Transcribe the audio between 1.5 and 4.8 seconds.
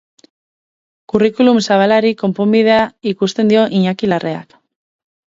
zabalari konponbidea ikusten dio Iñaki Larreak.